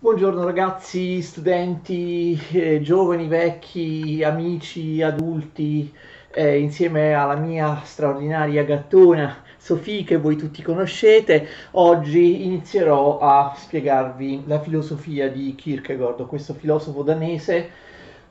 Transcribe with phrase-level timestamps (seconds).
[0.00, 5.92] Buongiorno ragazzi, studenti, eh, giovani, vecchi, amici, adulti,
[6.30, 14.44] eh, insieme alla mia straordinaria gattona Sofì che voi tutti conoscete, oggi inizierò a spiegarvi
[14.46, 17.68] la filosofia di Kierkegaard, questo filosofo danese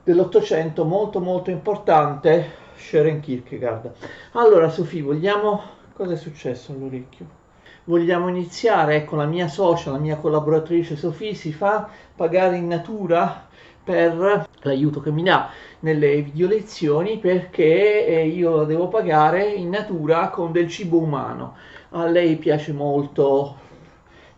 [0.06, 3.92] dell'Ottocento molto molto importante, Søren Kierkegaard.
[4.32, 5.62] Allora Sofì, vogliamo...
[5.92, 7.37] cosa è successo all'orecchio?
[7.88, 13.46] Vogliamo iniziare, ecco la mia socia, la mia collaboratrice Sofì si fa pagare in natura
[13.84, 19.70] per l'aiuto che mi dà nelle video lezioni perché eh, io la devo pagare in
[19.70, 21.56] natura con del cibo umano.
[21.92, 23.56] A lei piace molto,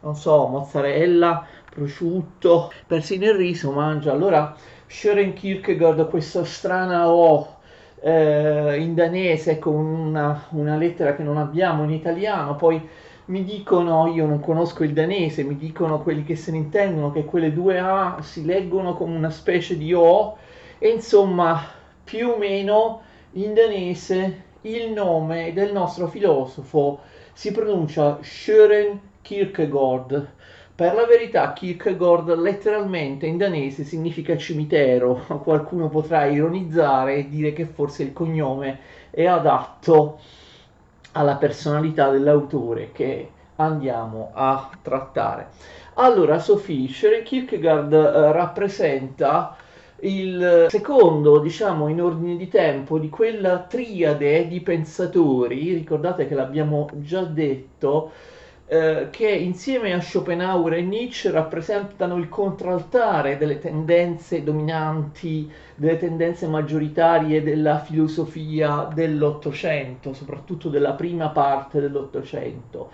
[0.01, 4.11] non so, mozzarella, prosciutto, persino il riso mangia.
[4.11, 7.57] Allora Søren Kierkegaard, questa strana O
[8.01, 12.87] eh, in danese con una, una lettera che non abbiamo in italiano, poi
[13.29, 17.25] mi dicono, io non conosco il danese, mi dicono quelli che se ne intendono che
[17.25, 20.37] quelle due A si leggono come una specie di O
[20.79, 21.61] e insomma
[22.03, 23.01] più o meno
[23.33, 27.01] in danese il nome del nostro filosofo
[27.33, 30.27] si pronuncia Søren Kierkegaard.
[30.73, 37.65] Per la verità Kierkegaard letteralmente in danese significa cimitero, qualcuno potrà ironizzare e dire che
[37.65, 38.79] forse il cognome
[39.11, 40.19] è adatto
[41.13, 45.49] alla personalità dell'autore che andiamo a trattare.
[45.95, 49.55] Allora, Sophie, Sherry Kierkegaard eh, rappresenta
[50.01, 56.87] il secondo, diciamo, in ordine di tempo di quella triade di pensatori, ricordate che l'abbiamo
[56.93, 58.11] già detto,
[58.71, 66.45] eh, che insieme a Schopenhauer e Nietzsche rappresentano il contraltare delle tendenze dominanti, delle tendenze
[66.45, 72.91] maggioritarie della filosofia dell'Ottocento, soprattutto della prima parte dell'Ottocento.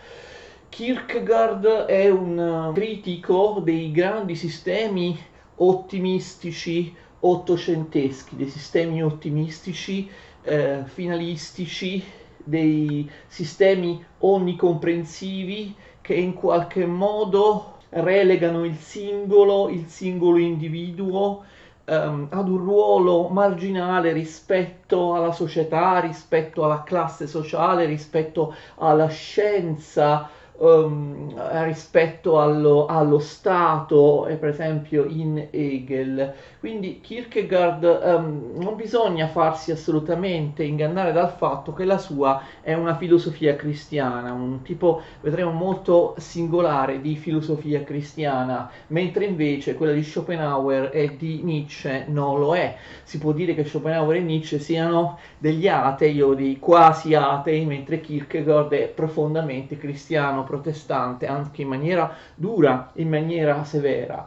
[0.69, 5.19] Kierkegaard è un critico dei grandi sistemi
[5.55, 10.09] ottimistici ottocenteschi, dei sistemi ottimistici
[10.41, 12.01] eh, finalistici
[12.45, 21.44] dei sistemi onnicomprensivi che in qualche modo relegano il singolo, il singolo individuo
[21.86, 30.30] um, ad un ruolo marginale rispetto alla società, rispetto alla classe sociale, rispetto alla scienza,
[30.58, 31.33] um,
[31.64, 36.33] rispetto allo, allo Stato, per esempio in Hegel.
[36.60, 42.95] Quindi Kierkegaard um, non bisogna farsi assolutamente ingannare dal fatto che la sua è una
[42.95, 50.89] filosofia cristiana, un tipo, vedremo, molto singolare di filosofia cristiana, mentre invece quella di Schopenhauer
[50.94, 52.76] e di Nietzsche non lo è.
[53.04, 58.02] Si può dire che Schopenhauer e Nietzsche siano degli atei o dei quasi atei, mentre
[58.02, 64.26] Kierkegaard è profondamente cristiano, protestante, anche in maniera dura, in maniera severa.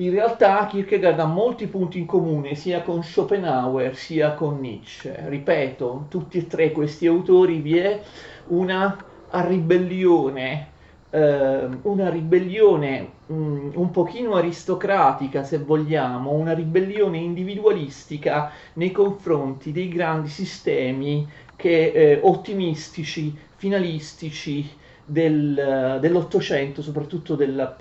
[0.00, 5.24] In realtà Kierkegaard ha molti punti in comune sia con Schopenhauer sia con Nietzsche.
[5.26, 8.00] Ripeto, tutti e tre questi autori vi è
[8.48, 8.96] una
[9.30, 10.68] ribellione,
[11.10, 19.88] eh, una ribellione um, un pochino aristocratica se vogliamo, una ribellione individualistica nei confronti dei
[19.88, 24.64] grandi sistemi che, eh, ottimistici, finalistici,
[25.08, 27.74] del, dell'Ottocento, soprattutto della,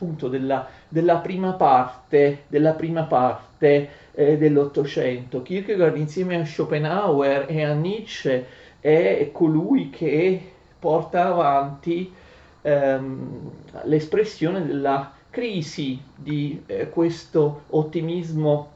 [0.87, 5.41] della, prima parte, della prima parte eh, dell'Ottocento.
[5.41, 8.45] Kierkegaard insieme a Schopenhauer e a Nietzsche
[8.79, 12.13] è colui che porta avanti
[12.61, 13.51] ehm,
[13.83, 18.75] l'espressione della crisi di eh, questo ottimismo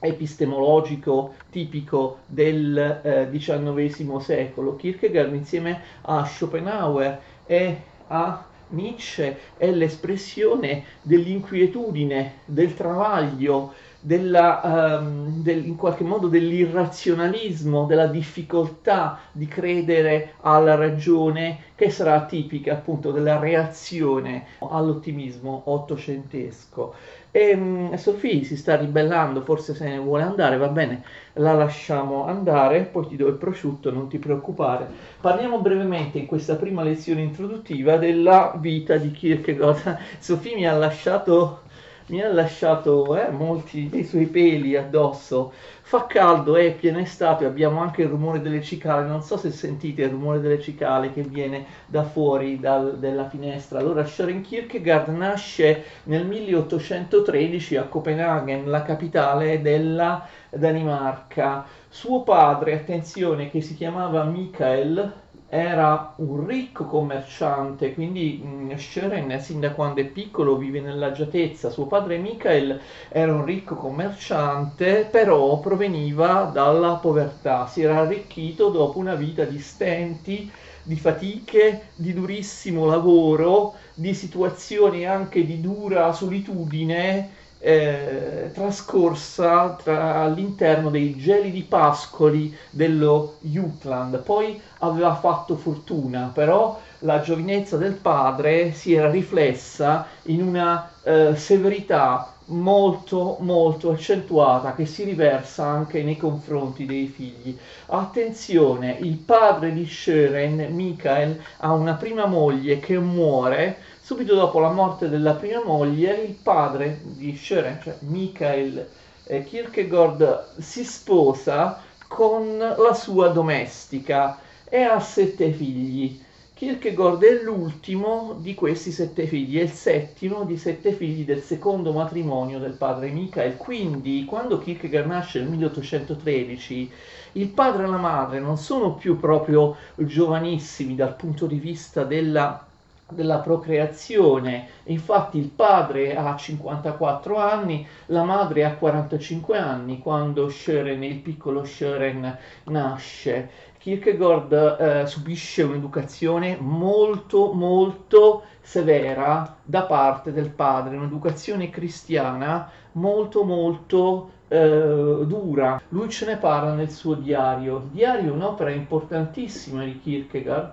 [0.00, 4.76] epistemologico tipico del eh, XIX secolo.
[4.76, 15.66] Kierkegaard insieme a Schopenhauer e a Nietzsche è l'espressione dell'inquietudine, del travaglio, della, um, del,
[15.66, 23.38] in qualche modo dell'irrazionalismo, della difficoltà di credere alla ragione che sarà tipica appunto della
[23.38, 26.94] reazione all'ottimismo ottocentesco.
[27.30, 31.02] E um, Sofì si sta ribellando, forse se ne vuole andare, va bene,
[31.34, 34.88] la lasciamo andare, poi ti do il prosciutto, non ti preoccupare.
[35.20, 39.98] Parliamo brevemente in questa prima lezione introduttiva della vita di Kierkegaard.
[40.18, 41.62] Sofì mi ha lasciato
[42.08, 45.52] mi ha lasciato eh, molti dei suoi peli addosso.
[45.82, 50.02] Fa caldo, è piena estate, abbiamo anche il rumore delle cicale, non so se sentite
[50.02, 53.78] il rumore delle cicale che viene da fuori dal, dalla finestra.
[53.78, 61.64] Allora, Søren Kierkegaard nasce nel 1813 a Copenaghen, la capitale della Danimarca.
[61.88, 65.12] Suo padre, attenzione, che si chiamava Michael,
[65.50, 71.70] era un ricco commerciante, quindi mh, Scheren sin da quando è piccolo vive nell'agiatezza.
[71.70, 78.98] Suo padre Michael era un ricco commerciante, però proveniva dalla povertà, si era arricchito dopo
[78.98, 80.50] una vita di stenti,
[80.82, 90.90] di fatiche, di durissimo lavoro, di situazioni anche di dura solitudine eh, trascorsa tra, all'interno
[90.90, 94.18] dei gelidi pascoli dello Jutland.
[94.22, 101.36] Poi aveva fatto fortuna, però la giovinezza del padre si era riflessa in una eh,
[101.36, 107.56] severità molto molto accentuata che si riversa anche nei confronti dei figli.
[107.86, 113.76] Attenzione, il padre di Schören, Michael, ha una prima moglie che muore
[114.08, 118.88] Subito dopo la morte della prima moglie, il padre di Schören, cioè Michael
[119.24, 126.18] eh, Kierkegaard, si sposa con la sua domestica e ha sette figli.
[126.54, 131.92] Kierkegaard è l'ultimo di questi sette figli, è il settimo di sette figli del secondo
[131.92, 133.58] matrimonio del padre Michael.
[133.58, 136.90] Quindi, quando Kierkegaard nasce nel 1813,
[137.32, 142.67] il padre e la madre non sono più proprio giovanissimi dal punto di vista della
[143.10, 144.68] della procreazione.
[144.84, 151.62] Infatti il padre ha 54 anni, la madre ha 45 anni quando Schören, il piccolo
[151.62, 153.66] Schören, nasce.
[153.78, 164.30] Kierkegaard eh, subisce un'educazione molto molto severa da parte del padre, un'educazione cristiana molto molto
[164.48, 165.80] eh, dura.
[165.90, 167.76] Lui ce ne parla nel suo diario.
[167.76, 170.72] Il diario è un'opera importantissima di Kierkegaard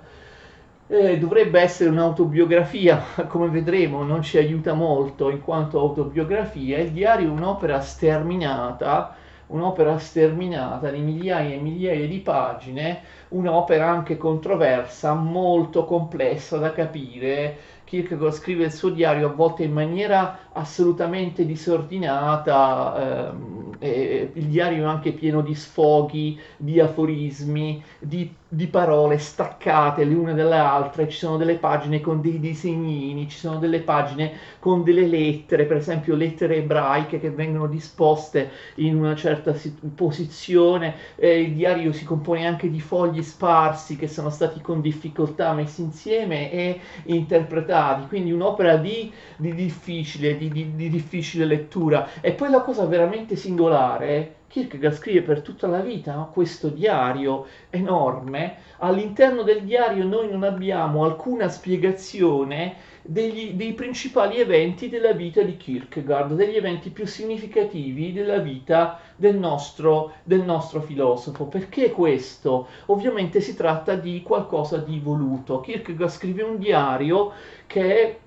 [0.88, 7.28] eh, dovrebbe essere un'autobiografia, come vedremo non ci aiuta molto in quanto autobiografia, il diario
[7.28, 9.16] è un'opera sterminata,
[9.48, 17.58] un'opera sterminata di migliaia e migliaia di pagine, un'opera anche controversa, molto complessa da capire.
[17.84, 24.88] Kierkegaard scrive il suo diario a volte in maniera assolutamente disordinata, ehm, il diario è
[24.88, 31.18] anche pieno di sfoghi, di aforismi, di di parole staccate le une dalle altre, ci
[31.18, 36.15] sono delle pagine con dei disegnini, ci sono delle pagine con delle lettere, per esempio
[36.15, 39.56] lettere ebraiche che vengono disposte in una certa
[39.95, 45.53] posizione, eh, il diario si compone anche di fogli sparsi che sono stati con difficoltà
[45.53, 52.07] messi insieme e interpretati, quindi un'opera di, di difficile, di, di, di difficile lettura.
[52.21, 58.56] E poi la cosa veramente singolare Kierkegaard scrive per tutta la vita questo diario enorme,
[58.78, 65.57] all'interno del diario noi non abbiamo alcuna spiegazione degli, dei principali eventi della vita di
[65.57, 71.48] Kierkegaard, degli eventi più significativi della vita del nostro, del nostro filosofo.
[71.48, 72.69] Perché questo?
[72.86, 75.60] Ovviamente si tratta di qualcosa di voluto.
[75.60, 77.34] Kierkegaard scrive un diario
[77.68, 78.19] che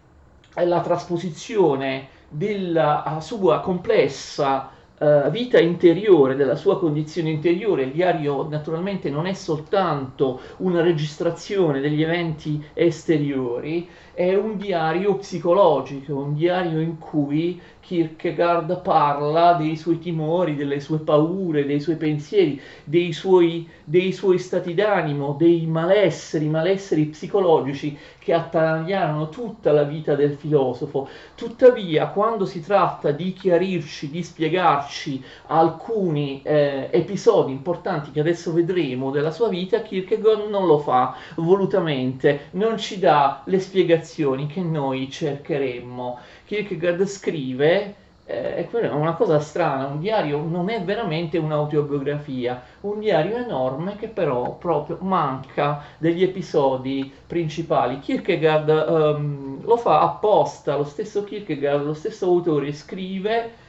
[0.52, 7.82] è la trasposizione della sua complessa uh, vita interiore, della sua condizione interiore.
[7.82, 16.16] Il diario naturalmente non è soltanto una registrazione degli eventi esteriori, è un diario psicologico,
[16.16, 22.60] un diario in cui Kierkegaard parla dei suoi timori, delle sue paure, dei suoi pensieri,
[22.82, 30.16] dei suoi, dei suoi stati d'animo, dei malesseri, malesseri psicologici che attanagliarono tutta la vita
[30.16, 31.08] del filosofo.
[31.36, 39.12] Tuttavia, quando si tratta di chiarirci, di spiegarci alcuni eh, episodi importanti che adesso vedremo
[39.12, 44.06] della sua vita, Kierkegaard non lo fa volutamente, non ci dà le spiegazioni
[44.46, 46.18] che noi cercheremmo.
[46.44, 53.36] Kierkegaard scrive, eh, è una cosa strana, un diario non è veramente un'autobiografia, un diario
[53.36, 58.00] enorme che però proprio manca degli episodi principali.
[58.00, 63.66] Kierkegaard um, lo fa apposta, lo stesso Kierkegaard, lo stesso autore scrive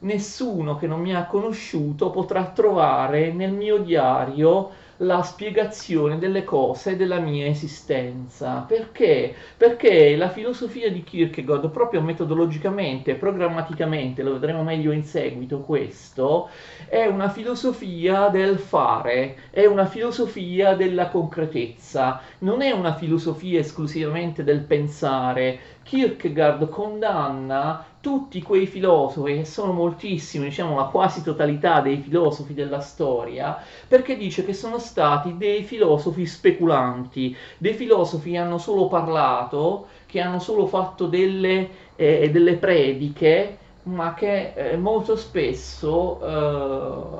[0.00, 4.70] nessuno che non mi ha conosciuto potrà trovare nel mio diario
[5.02, 8.64] la spiegazione delle cose della mia esistenza.
[8.66, 9.34] Perché?
[9.56, 16.48] Perché la filosofia di Kierkegaard, proprio metodologicamente, programmaticamente, lo vedremo meglio in seguito questo,
[16.86, 24.44] è una filosofia del fare, è una filosofia della concretezza, non è una filosofia esclusivamente
[24.44, 25.78] del pensare.
[25.82, 32.80] Kierkegaard condanna tutti quei filosofi, che sono moltissimi, diciamo la quasi totalità dei filosofi della
[32.80, 39.86] storia, perché dice che sono stati dei filosofi speculanti, dei filosofi che hanno solo parlato,
[40.06, 46.20] che hanno solo fatto delle, eh, delle prediche ma che eh, molto spesso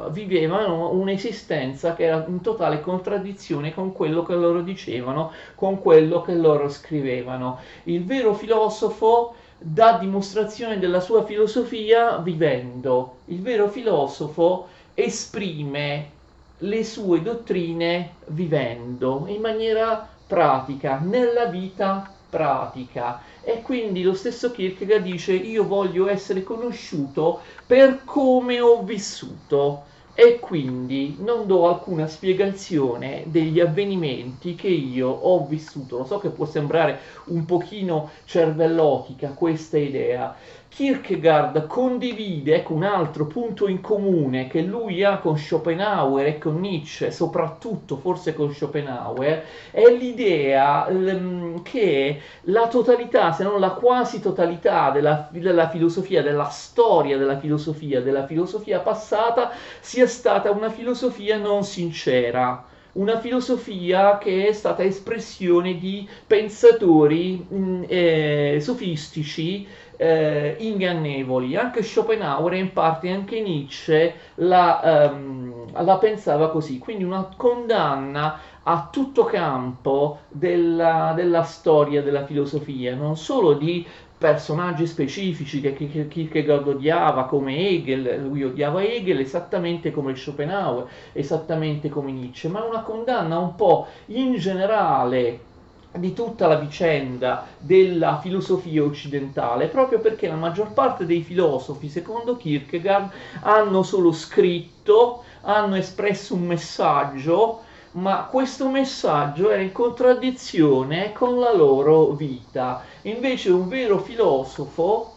[0.06, 6.20] eh, vivevano un'esistenza che era in totale contraddizione con quello che loro dicevano, con quello
[6.20, 7.58] che loro scrivevano.
[7.84, 13.16] Il vero filosofo dà dimostrazione della sua filosofia vivendo.
[13.26, 16.10] Il vero filosofo esprime
[16.58, 23.20] le sue dottrine vivendo in maniera pratica, nella vita pratica.
[23.42, 30.38] E quindi lo stesso Kierkegaard dice io voglio essere conosciuto per come ho vissuto e
[30.38, 35.96] quindi non do alcuna spiegazione degli avvenimenti che io ho vissuto.
[35.98, 40.36] Lo so che può sembrare un pochino cervellotica questa idea,
[40.70, 46.60] Kierkegaard condivide ecco, un altro punto in comune che lui ha con Schopenhauer e con
[46.60, 54.20] Nietzsche, soprattutto forse con Schopenhauer, è l'idea um, che la totalità, se non la quasi
[54.20, 59.50] totalità della, della filosofia, della storia della filosofia, della filosofia passata,
[59.80, 67.46] sia stata una filosofia non sincera una filosofia che è stata espressione di pensatori
[67.86, 69.64] eh, sofistici
[70.00, 71.56] eh, ingannevoli.
[71.56, 78.38] Anche Schopenhauer e in parte anche Nietzsche la, um, la pensava così, quindi una condanna
[78.62, 85.72] a tutto campo della, della storia della filosofia, non solo di personaggi specifici che
[86.08, 92.80] Kierkegaard odiava come Hegel, lui odiava Hegel esattamente come Schopenhauer, esattamente come Nietzsche, ma una
[92.80, 95.48] condanna un po' in generale
[95.92, 102.36] di tutta la vicenda della filosofia occidentale, proprio perché la maggior parte dei filosofi, secondo
[102.36, 103.10] Kierkegaard,
[103.42, 111.52] hanno solo scritto, hanno espresso un messaggio, ma questo messaggio era in contraddizione con la
[111.52, 112.82] loro vita.
[113.02, 115.14] Invece un vero filosofo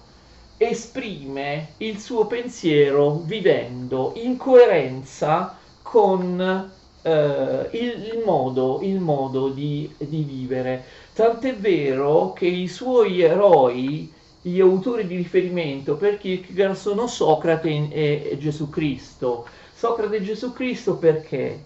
[0.58, 6.72] esprime il suo pensiero vivendo in coerenza con
[7.04, 10.84] eh, il, il, modo, il modo di, di vivere.
[11.14, 18.38] Tant'è vero che i suoi eroi, gli autori di riferimento per Kierkegaard sono Socrate e
[18.40, 19.46] Gesù Cristo.
[19.74, 21.62] Socrate e Gesù Cristo perché?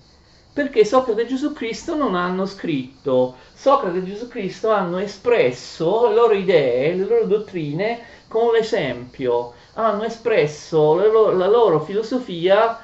[0.53, 6.15] Perché Socrate e Gesù Cristo non hanno scritto, Socrate e Gesù Cristo hanno espresso le
[6.15, 12.79] loro idee, le loro dottrine con l'esempio, hanno espresso loro, la loro filosofia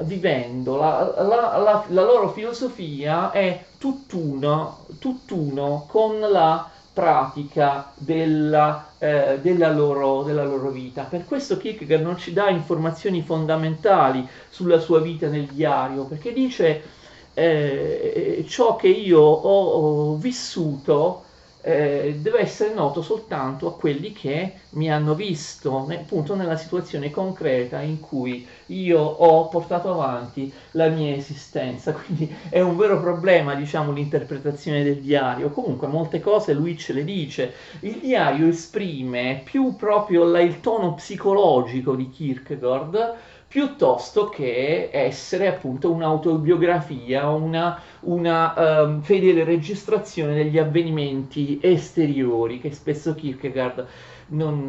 [0.00, 9.38] vivendo, la, la, la, la loro filosofia è tutt'uno, tutt'uno con la pratica della, eh,
[9.42, 11.02] della, loro, della, loro, vita.
[11.02, 16.82] Per questo Kierkegaard non ci dà informazioni fondamentali sulla sua vita nel diario, perché dice
[17.34, 21.23] eh, ciò che io ho, ho vissuto
[21.66, 27.80] eh, deve essere noto soltanto a quelli che mi hanno visto appunto nella situazione concreta
[27.80, 31.92] in cui io ho portato avanti la mia esistenza.
[31.96, 35.50] Quindi è un vero problema diciamo l'interpretazione del diario.
[35.50, 37.54] Comunque molte cose lui ce le dice.
[37.80, 43.14] Il diario esprime più proprio la, il tono psicologico di Kierkegaard
[43.54, 53.14] piuttosto che essere appunto un'autobiografia, una, una um, fedele registrazione degli avvenimenti esteriori che spesso
[53.14, 53.86] Kierkegaard
[54.30, 54.64] non,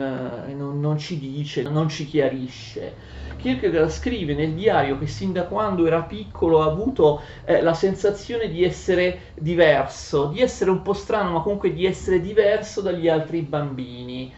[0.56, 2.94] non, non, ci dice, non ci chiarisce.
[3.38, 8.50] Kierkegaard scrive nel diario che sin da quando era piccolo ha avuto eh, la sensazione
[8.50, 13.42] di essere diverso, di essere un po' strano, ma comunque di essere diverso dagli altri
[13.42, 14.32] bambini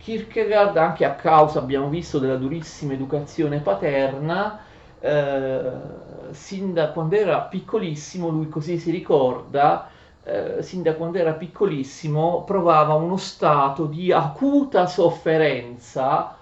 [0.00, 4.60] Kierkegaard, anche a causa, abbiamo visto, della durissima educazione paterna,
[4.98, 5.70] eh,
[6.30, 9.90] sin da quando era piccolissimo, lui così si ricorda,
[10.24, 16.36] eh, sin da quando era piccolissimo provava uno stato di acuta sofferenza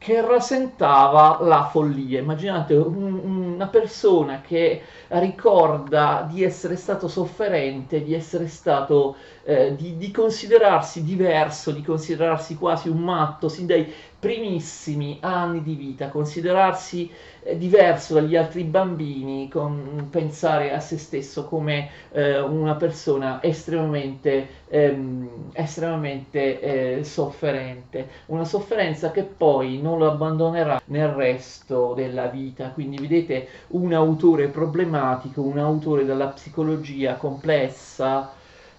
[0.00, 2.20] che rasentava la follia.
[2.20, 3.20] Immaginate un,
[3.54, 11.04] una persona che ricorda di essere stato sofferente, di essere stato, eh, di, di, considerarsi
[11.04, 17.10] diverso, di considerarsi quasi un matto sin dai primissimi anni di vita, considerarsi
[17.42, 24.46] eh, diverso dagli altri bambini, con, pensare a se stesso come eh, una persona estremamente,
[24.68, 32.68] ehm, estremamente eh, sofferente, una sofferenza che poi non lo abbandonerà nel resto della vita.
[32.70, 38.32] Quindi vedete un autore problematico, un autore dalla psicologia complessa,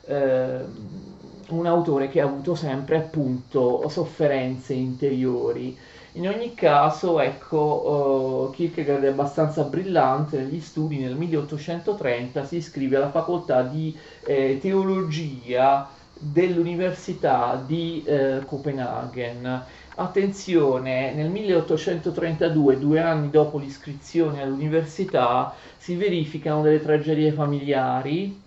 [0.05, 0.60] eh,
[1.53, 5.77] un autore che ha avuto sempre appunto sofferenze interiori.
[6.13, 12.98] In ogni caso, ecco, uh, Kierkegaard è abbastanza brillante negli studi, nel 1830 si iscrive
[12.98, 15.89] alla facoltà di eh, teologia
[16.22, 19.63] dell'Università di eh, Copenaghen.
[19.96, 28.39] Attenzione, nel 1832, due anni dopo l'iscrizione all'università, si verificano delle tragedie familiari,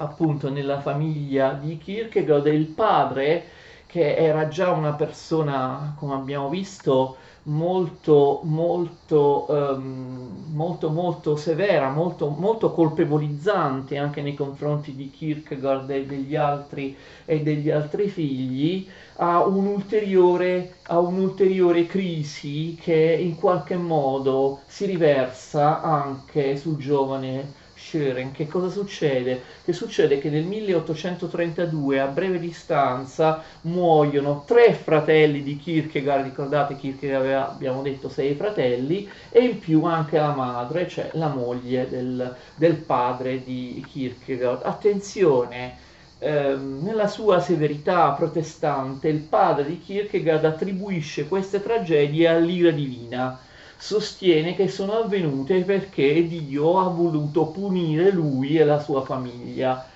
[0.00, 3.44] appunto nella famiglia di Kierkegaard e il padre,
[3.86, 12.28] che era già una persona, come abbiamo visto, molto, molto, um, molto, molto severa, molto,
[12.28, 19.44] molto colpevolizzante anche nei confronti di Kierkegaard e degli altri, e degli altri figli, ha
[19.44, 28.68] un'ulteriore, un'ulteriore crisi che in qualche modo si riversa anche sul giovane Schören, che cosa
[28.68, 29.40] succede?
[29.64, 37.24] Che succede che nel 1832 a breve distanza muoiono tre fratelli di Kierkegaard, ricordate Kierkegaard
[37.24, 42.36] aveva, abbiamo detto sei fratelli, e in più anche la madre, cioè la moglie del,
[42.54, 44.60] del padre di Kierkegaard.
[44.64, 45.76] Attenzione,
[46.18, 53.40] ehm, nella sua severità protestante il padre di Kierkegaard attribuisce queste tragedie all'ira divina
[53.80, 59.88] sostiene che sono avvenute perché Dio ha voluto punire lui e la sua famiglia.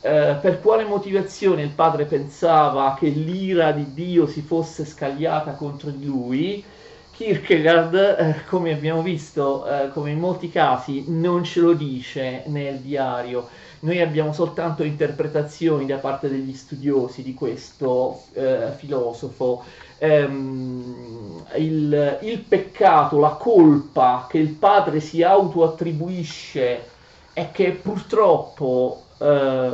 [0.00, 5.90] Eh, per quale motivazione il padre pensava che l'ira di Dio si fosse scagliata contro
[5.90, 6.64] di lui?
[7.10, 12.78] Kierkegaard, eh, come abbiamo visto, eh, come in molti casi, non ce lo dice nel
[12.78, 13.48] diario.
[13.80, 19.64] Noi abbiamo soltanto interpretazioni da parte degli studiosi di questo eh, filosofo
[19.98, 26.94] ehm, il, il peccato, la colpa che il padre si autoattribuisce
[27.32, 29.72] e che purtroppo, eh,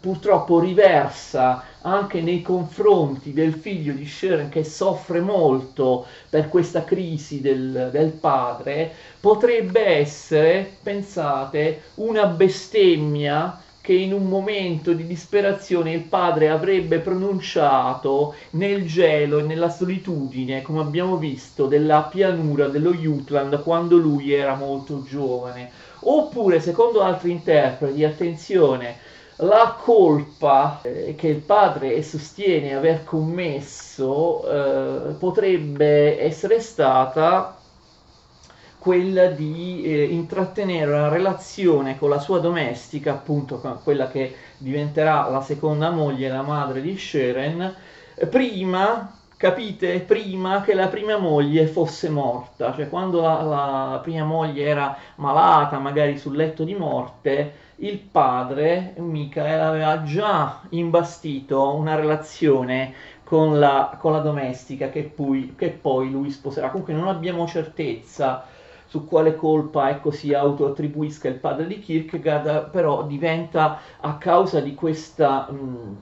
[0.00, 7.40] purtroppo riversa anche nei confronti del figlio di Sharon che soffre molto per questa crisi
[7.40, 16.00] del, del padre, potrebbe essere, pensate, una bestemmia che in un momento di disperazione il
[16.00, 23.62] padre avrebbe pronunciato nel gelo e nella solitudine, come abbiamo visto, della pianura dello Jutland
[23.62, 25.70] quando lui era molto giovane.
[26.00, 28.96] Oppure, secondo altri interpreti, attenzione,
[29.36, 37.55] la colpa eh, che il padre sostiene aver commesso eh, potrebbe essere stata
[38.86, 45.40] quella di eh, intrattenere una relazione con la sua domestica, appunto quella che diventerà la
[45.40, 47.74] seconda moglie, la madre di Sharon,
[48.30, 54.64] prima, capite, prima che la prima moglie fosse morta, cioè quando la, la prima moglie
[54.64, 62.94] era malata, magari sul letto di morte, il padre, Michael, aveva già imbastito una relazione
[63.24, 66.68] con la, con la domestica che poi, che poi lui sposerà.
[66.68, 68.54] Comunque non abbiamo certezza
[68.86, 74.74] su quale colpa ecco, si autoattribuisca il padre di Kierkegaard, però diventa a causa di
[74.74, 75.96] questa, mh,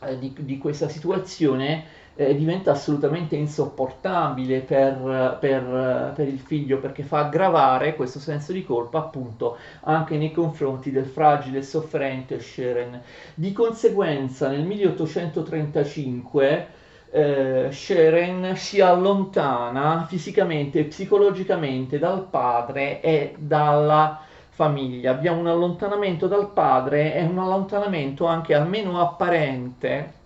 [0.00, 7.02] eh, di, di questa situazione eh, diventa assolutamente insopportabile per, per, per, il figlio perché
[7.02, 13.02] fa aggravare questo senso di colpa appunto anche nei confronti del fragile e sofferente Sheren.
[13.34, 16.82] Di conseguenza nel 1835
[17.14, 25.12] eh, Sharon si allontana fisicamente e psicologicamente dal padre e dalla famiglia.
[25.12, 30.22] Abbiamo un allontanamento dal padre e un allontanamento anche almeno apparente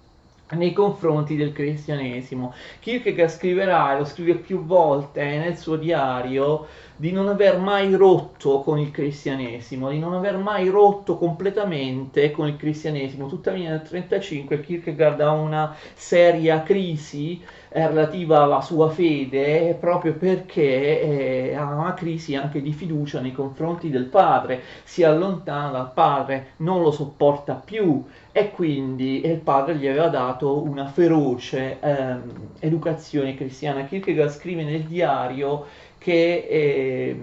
[0.53, 2.55] nei confronti del cristianesimo.
[2.81, 8.61] Kierkegaard scriverà, e lo scrive più volte nel suo diario, di non aver mai rotto
[8.61, 13.29] con il cristianesimo, di non aver mai rotto completamente con il cristianesimo.
[13.29, 21.55] Tuttavia nel 1935 Kierkegaard ha una seria crisi relativa alla sua fede proprio perché eh,
[21.55, 26.83] ha una crisi anche di fiducia nei confronti del padre, si allontana dal padre, non
[26.83, 32.23] lo sopporta più e quindi il padre gli aveva dato una feroce ehm,
[32.61, 33.85] educazione cristiana.
[33.85, 35.67] Kierkegaard scrive nel diario
[35.99, 37.21] che eh,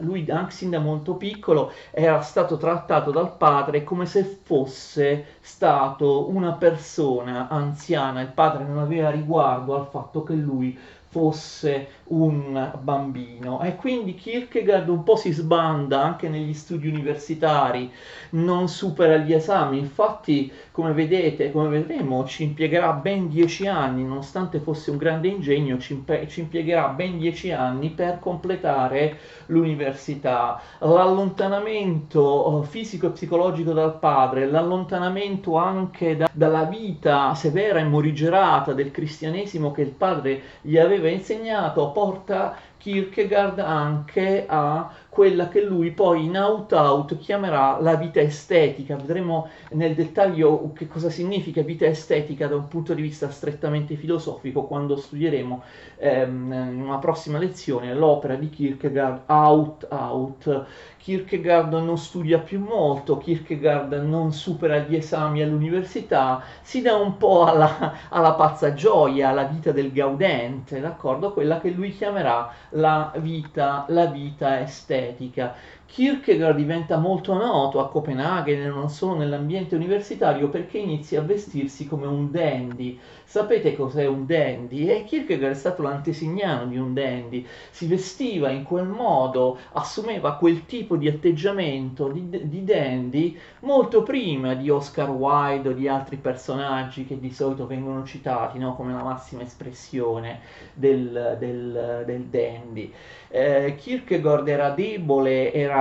[0.00, 6.28] lui anche sin da molto piccolo era stato trattato dal padre come se fosse stato
[6.28, 10.78] una persona anziana, il padre non aveva riguardo al fatto che lui
[11.18, 17.90] fosse un bambino e quindi Kierkegaard un po' si sbanda anche negli studi universitari,
[18.30, 24.60] non supera gli esami, infatti come vedete, come vedremo, ci impiegherà ben dieci anni, nonostante
[24.60, 30.62] fosse un grande ingegno, ci, imp- ci impiegherà ben dieci anni per completare l'università.
[30.78, 38.72] L'allontanamento oh, fisico e psicologico dal padre, l'allontanamento anche da- dalla vita severa e morigerata
[38.72, 45.90] del cristianesimo che il padre gli aveva insegnato porta Kierkegaard anche a quella che lui
[45.90, 48.94] poi in Out Out chiamerà la vita estetica.
[48.96, 54.62] Vedremo nel dettaglio che cosa significa vita estetica da un punto di vista strettamente filosofico
[54.64, 55.62] quando studieremo
[55.96, 60.66] ehm, in una prossima lezione l'opera di Kierkegaard Out Out.
[60.98, 67.44] Kierkegaard non studia più molto, Kierkegaard non supera gli esami all'università, si dà un po'
[67.44, 71.32] alla, alla pazza gioia, alla vita del gaudente, d'accordo?
[71.32, 75.54] Quella che lui chiamerà la vita, la vita estetica.
[75.90, 81.88] Kierkegaard diventa molto noto a Copenaghen e non solo nell'ambiente universitario perché inizia a vestirsi
[81.88, 82.98] come un dandy.
[83.24, 84.88] Sapete cos'è un dandy?
[84.88, 87.44] E Kierkegaard è stato l'antesignano di un dandy.
[87.70, 94.54] Si vestiva in quel modo, assumeva quel tipo di atteggiamento di, di dandy molto prima
[94.54, 98.74] di Oscar Wilde o di altri personaggi che di solito vengono citati no?
[98.76, 100.40] come la massima espressione
[100.74, 102.92] del, del, del dandy.
[103.30, 105.77] Eh, Kierkegaard era debole, era,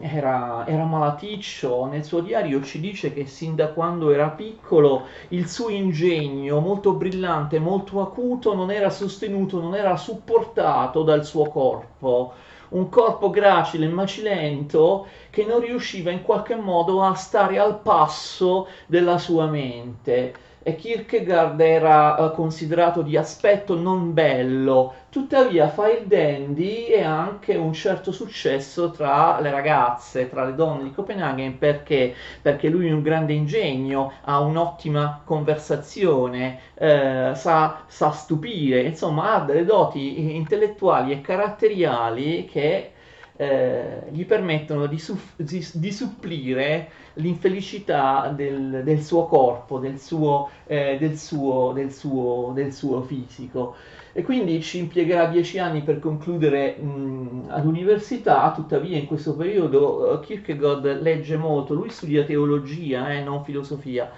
[0.00, 5.48] era, era malaticcio, nel suo diario ci dice che sin da quando era piccolo il
[5.48, 12.32] suo ingegno molto brillante, molto acuto, non era sostenuto, non era supportato dal suo corpo.
[12.70, 18.68] Un corpo gracile e macilento che non riusciva in qualche modo a stare al passo
[18.86, 20.34] della sua mente
[20.68, 27.56] e Kierkegaard era uh, considerato di aspetto non bello, tuttavia fa il dandy ha anche
[27.56, 32.94] un certo successo tra le ragazze, tra le donne di Copenaghen perché, perché lui ha
[32.94, 41.12] un grande ingegno, ha un'ottima conversazione, eh, sa, sa stupire, insomma ha delle doti intellettuali
[41.12, 42.92] e caratteriali che
[43.40, 50.96] eh, gli permettono di, suff- di, supplire l'infelicità del, del, suo corpo, del suo, eh,
[50.98, 53.76] del, suo, del, suo, del suo fisico.
[54.12, 60.18] E quindi ci impiegherà dieci anni per concludere mh, all'università, tuttavia in questo periodo uh,
[60.18, 64.10] Kierkegaard legge molto, lui studia teologia, eh, non filosofia,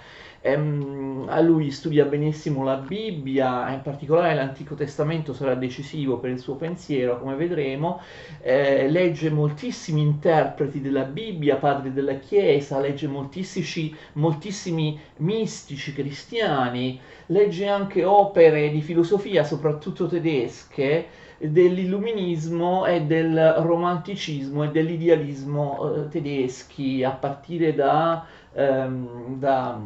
[0.43, 6.39] Ehm, a lui studia benissimo la Bibbia, in particolare l'Antico Testamento sarà decisivo per il
[6.39, 8.01] suo pensiero, come vedremo.
[8.41, 17.67] Eh, legge moltissimi interpreti della Bibbia, padri della Chiesa, legge moltissimi, moltissimi mistici cristiani, legge
[17.67, 27.11] anche opere di filosofia, soprattutto tedesche dell'illuminismo e del romanticismo e dell'idealismo eh, tedeschi a
[27.11, 29.79] partire da, ehm, da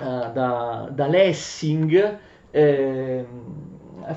[0.00, 2.18] uh, da, da, Lessing
[2.50, 3.26] eh,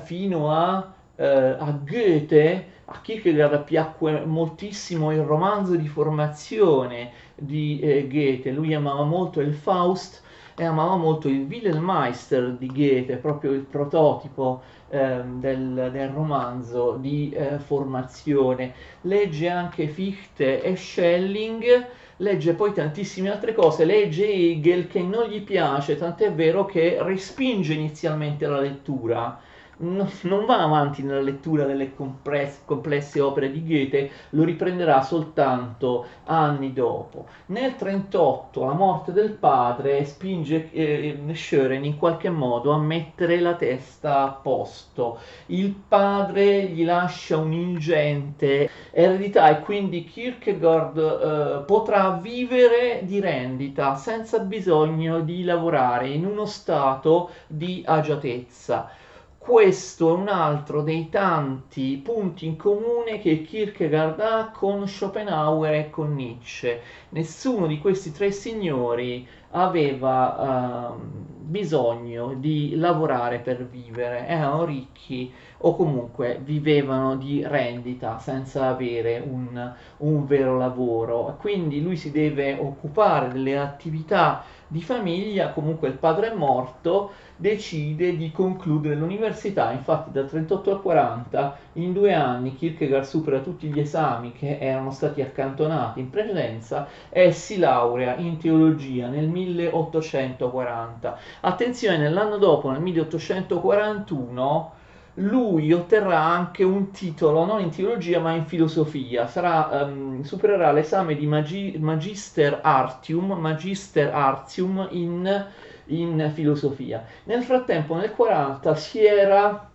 [0.02, 8.06] fino a, uh, a Goethe, a Kierkegaard piacque moltissimo il romanzo di formazione di eh,
[8.08, 10.22] Goethe, lui amava molto il Faust
[10.54, 17.30] e amava molto il Wilhelmeister di Goethe, proprio il prototipo eh, del, del, romanzo di
[17.30, 18.74] eh, formazione.
[19.02, 21.86] Legge anche Fichte e Schelling
[22.22, 27.74] legge poi tantissime altre cose, legge Hegel che non gli piace, tant'è vero che respinge
[27.74, 29.40] inizialmente la lettura
[29.82, 37.26] non va avanti nella lettura delle complesse opere di Goethe, lo riprenderà soltanto anni dopo.
[37.46, 43.54] Nel 1938, la morte del padre spinge eh, Schören in qualche modo a mettere la
[43.54, 45.18] testa a posto.
[45.46, 54.38] Il padre gli lascia un'ingente eredità e quindi Kierkegaard eh, potrà vivere di rendita senza
[54.38, 59.00] bisogno di lavorare in uno stato di agiatezza
[59.42, 65.90] questo è un altro dei tanti punti in comune che Kierkegaard ha con Schopenhauer e
[65.90, 66.80] con Nietzsche.
[67.08, 71.00] Nessuno di questi tre signori aveva uh,
[71.40, 79.74] bisogno di lavorare per vivere, erano ricchi o comunque vivevano di rendita senza avere un,
[79.98, 81.36] un vero lavoro.
[81.40, 88.16] Quindi lui si deve occupare delle attività di famiglia, comunque il padre è morto, decide
[88.16, 93.78] di concludere l'università, infatti dal 38 al 40 in due anni Kierkegaard supera tutti gli
[93.78, 101.18] esami che erano stati accantonati in precedenza e si laurea in teologia nel 1840.
[101.40, 104.72] Attenzione, nell'anno dopo, nel 1841,
[105.14, 111.14] lui otterrà anche un titolo non in teologia ma in filosofia, Sarà, um, supererà l'esame
[111.14, 115.46] di magi- Magister Artium, Magister Artium in,
[115.86, 117.04] in, filosofia.
[117.24, 119.68] Nel frattempo nel 40 si era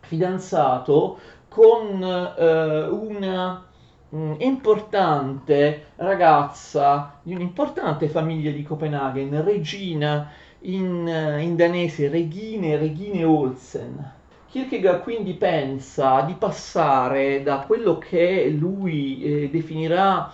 [0.00, 1.18] fidanzato
[1.48, 3.64] con uh, una
[4.10, 14.22] um, importante ragazza di un'importante famiglia di Copenaghen, Regina in, in danese Regine, Regine Olsen
[14.54, 20.32] Kierkegaard quindi pensa di passare da quello che lui eh, definirà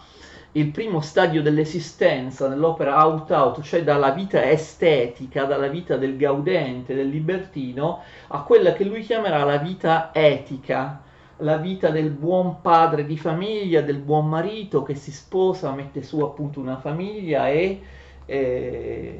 [0.53, 6.95] il primo stadio dell'esistenza nell'opera Out Out, cioè dalla vita estetica, dalla vita del gaudente,
[6.95, 11.01] del libertino, a quella che lui chiamerà la vita etica,
[11.39, 16.21] la vita del buon padre di famiglia, del buon marito che si sposa, mette su
[16.21, 17.81] appunto una famiglia e
[18.27, 19.19] eh,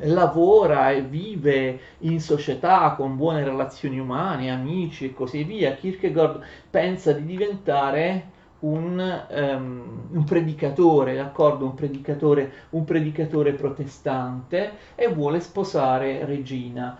[0.00, 5.74] lavora e vive in società con buone relazioni umane, amici e così via.
[5.74, 11.64] Kierkegaard pensa di diventare un, um, un, predicatore, d'accordo?
[11.64, 16.96] Un predicatore, un predicatore protestante e vuole sposare Regina.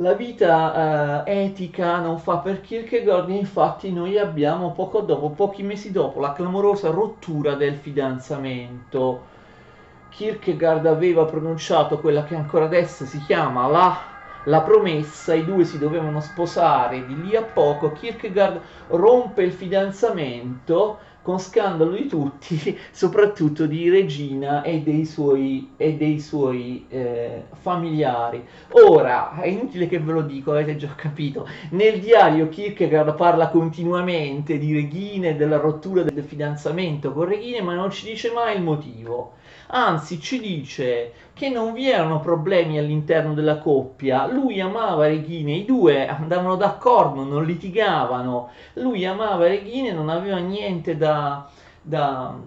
[0.00, 5.90] La vita uh, etica non fa per Kierkegaard, infatti noi abbiamo poco dopo, pochi mesi
[5.90, 9.36] dopo, la clamorosa rottura del fidanzamento.
[10.18, 13.96] Kierkegaard aveva pronunciato quella che ancora adesso si chiama la,
[14.46, 20.98] la promessa, i due si dovevano sposare di lì a poco, Kierkegaard rompe il fidanzamento
[21.28, 22.56] con scandalo di tutti,
[22.90, 28.42] soprattutto di Regina e dei suoi, e dei suoi eh, familiari.
[28.70, 34.56] Ora, è inutile che ve lo dico, avete già capito, nel diario Kierkegaard parla continuamente
[34.56, 38.62] di Regina e della rottura del fidanzamento con Regina, ma non ci dice mai il
[38.62, 39.34] motivo.
[39.70, 45.64] Anzi ci dice che non vi erano problemi all'interno della coppia, lui amava Regine, i
[45.66, 51.17] due andavano d'accordo, non litigavano, lui amava Regine, non aveva niente da,
[51.82, 52.38] da,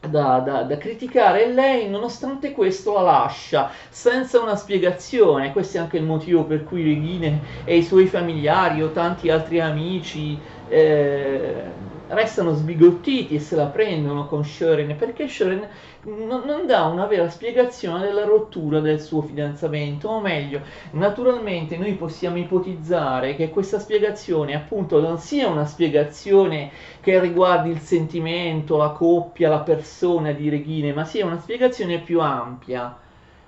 [0.00, 5.80] da, da, da criticare e lei nonostante questo la lascia senza una spiegazione, questo è
[5.80, 11.90] anche il motivo per cui Regine e i suoi familiari o tanti altri amici eh,
[12.12, 15.66] restano sbigottiti e se la prendono con Shoren perché Shoren
[16.04, 20.60] non, non, dà una vera spiegazione della rottura del suo fidanzamento o meglio
[20.92, 26.70] naturalmente noi possiamo ipotizzare che questa spiegazione appunto non sia una spiegazione
[27.00, 32.20] che riguardi il sentimento la coppia la persona di Reghine ma sia una spiegazione più
[32.20, 32.96] ampia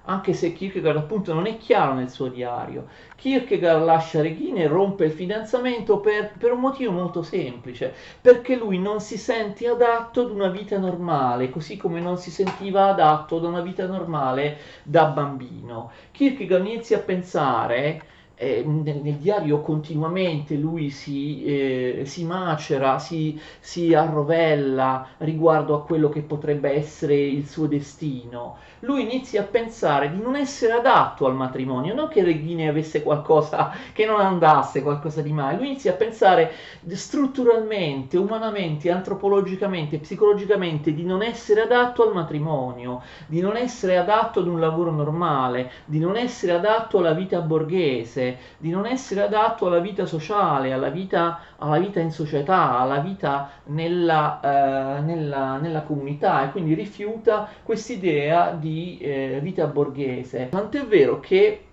[0.07, 2.89] anche se Kierkegaard appunto non è chiaro nel suo diario.
[3.17, 8.79] Kierkegaard lascia Regina e rompe il fidanzamento per, per, un motivo molto semplice, perché lui
[8.79, 13.45] non si sente adatto ad una vita normale, così come non si sentiva adatto ad
[13.45, 15.91] una vita normale da bambino.
[16.11, 18.03] Kierkegaard inizia a pensare
[18.37, 25.85] eh, nel, nel, diario continuamente lui si, eh, si macera, si, si, arrovella riguardo a
[25.85, 28.57] quello che potrebbe essere il suo destino.
[28.85, 33.73] Lui inizia a pensare di non essere adatto al matrimonio, non che Reghini avesse qualcosa
[33.93, 36.53] che non andasse, qualcosa di male, lui inizia a pensare
[36.89, 44.47] strutturalmente, umanamente, antropologicamente, psicologicamente di non essere adatto al matrimonio, di non essere adatto ad
[44.47, 49.79] un lavoro normale, di non essere adatto alla vita borghese di non essere adatto alla
[49.79, 56.45] vita sociale, alla vita, alla vita in società, alla vita nella, eh, nella, nella comunità
[56.45, 60.49] e quindi rifiuta quest'idea di eh, vita borghese.
[60.51, 61.65] Tant'è vero che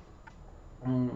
[0.84, 1.10] mh, mm,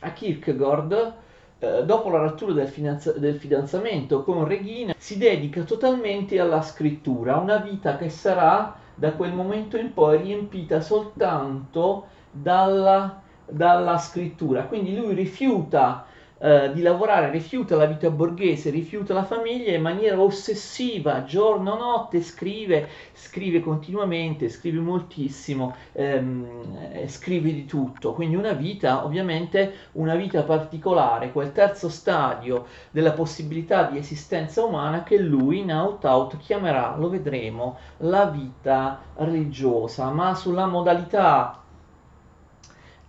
[0.00, 1.14] a Kierkegaard
[1.58, 7.36] eh, dopo la rottura del, finanza- del, fidanzamento con Regina, si dedica totalmente alla scrittura,
[7.36, 14.96] una vita che sarà da quel momento in poi riempita soltanto dalla dalla scrittura, quindi
[14.96, 16.06] lui rifiuta
[16.42, 22.20] eh, di lavorare, rifiuta la vita borghese, rifiuta la famiglia in maniera ossessiva, giorno notte,
[22.20, 30.42] scrive, scrive continuamente, scrive moltissimo, ehm, scrive di tutto, quindi una vita, ovviamente una vita
[30.42, 36.96] particolare, quel terzo stadio della possibilità di esistenza umana che lui in out out chiamerà,
[36.96, 41.61] lo vedremo, la vita religiosa, ma sulla modalità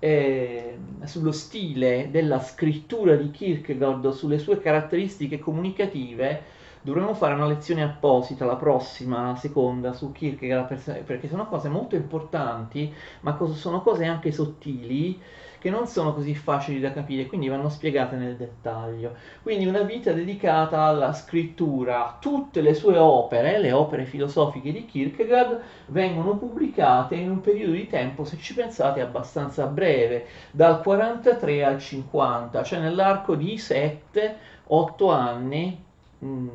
[0.03, 6.41] eh, sullo stile della scrittura di Kierkegaard, sulle sue caratteristiche comunicative,
[6.81, 12.93] dovremmo fare una lezione apposita, la prossima, seconda, su Kierkegaard, perché sono cose molto importanti,
[13.21, 15.17] ma sono cose anche sottili
[15.63, 19.15] che non sono così facili da capire, quindi vanno spiegate nel dettaglio.
[19.41, 22.17] Quindi una vita dedicata alla scrittura.
[22.19, 27.87] Tutte le sue opere, le opere filosofiche di Kierkegaard, vengono pubblicate in un periodo di
[27.87, 35.81] tempo, se ci pensate, abbastanza breve, dal 43 al 50, cioè nell'arco di 7-8 anni
[36.25, 36.47] mm,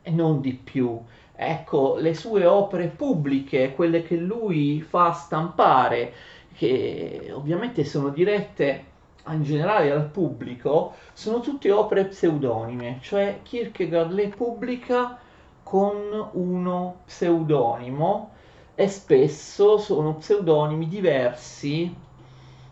[0.00, 0.98] e non di più.
[1.38, 6.14] Ecco, le sue opere pubbliche, quelle che lui fa stampare,
[6.56, 8.84] che ovviamente sono dirette
[9.28, 15.18] in generale al pubblico, sono tutte opere pseudonime, cioè Kierkegaard le pubblica
[15.62, 18.30] con uno pseudonimo
[18.74, 21.94] e spesso sono pseudonimi diversi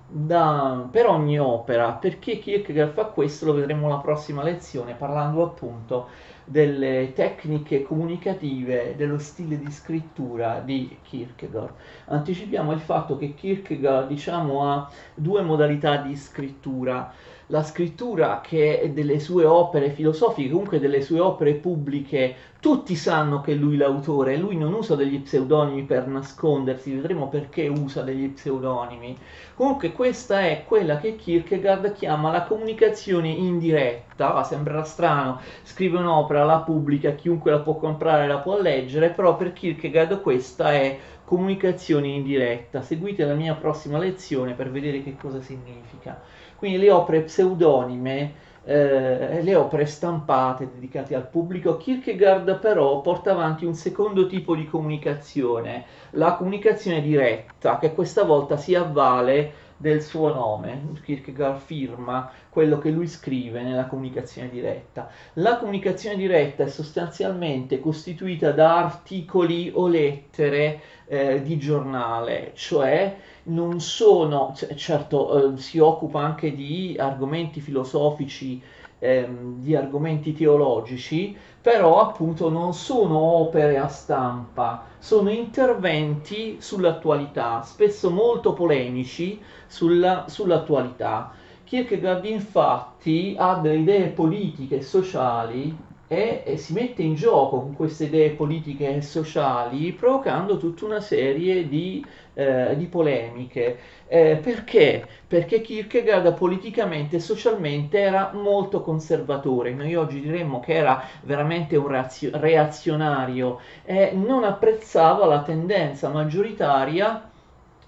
[0.06, 1.92] da, per ogni opera.
[1.92, 6.08] Perché Kierkegaard fa questo lo vedremo la prossima lezione, parlando appunto
[6.44, 11.74] delle tecniche comunicative, dello stile di scrittura di Kierkegaard.
[12.06, 17.12] Anticipiamo il fatto che Kierkegaard diciamo, ha due modalità di scrittura
[17.48, 23.52] la scrittura che delle sue opere filosofiche, comunque delle sue opere pubbliche, tutti sanno che
[23.52, 29.18] lui è l'autore, lui non usa degli pseudonimi per nascondersi, vedremo perché usa degli pseudonimi.
[29.54, 36.44] Comunque questa è quella che Kierkegaard chiama la comunicazione indiretta, ah, sembrerà strano, scrive un'opera,
[36.44, 42.08] la pubblica, chiunque la può comprare, la può leggere, però per Kierkegaard questa è comunicazione
[42.08, 42.82] indiretta.
[42.82, 46.20] Seguite la mia prossima lezione per vedere che cosa significa.
[46.56, 48.32] Quindi le opere pseudonime,
[48.64, 54.66] eh, le opere stampate dedicate al pubblico, Kierkegaard però porta avanti un secondo tipo di
[54.66, 60.92] comunicazione, la comunicazione diretta, che questa volta si avvale del suo nome.
[61.02, 65.10] Kierkegaard firma quello che lui scrive nella comunicazione diretta.
[65.34, 73.80] La comunicazione diretta è sostanzialmente costituita da articoli o lettere eh, di giornale, cioè non
[73.80, 78.62] sono, certo eh, si occupa anche di argomenti filosofici,
[79.04, 88.10] ehm, di argomenti teologici, però appunto non sono opere a stampa, sono interventi sull'attualità, spesso
[88.10, 91.32] molto polemici sulla, sull'attualità.
[91.64, 95.76] Kierkegaard infatti ha delle idee politiche e sociali
[96.14, 101.00] e, e, si mette in gioco con queste idee politiche e sociali provocando tutta una
[101.00, 103.78] serie di, eh, di polemiche.
[104.06, 105.06] Eh, perché?
[105.26, 111.88] Perché Kierkegaard politicamente e socialmente era molto conservatore, noi oggi diremmo che era veramente un
[112.32, 117.30] reazionario e non apprezzava la tendenza maggioritaria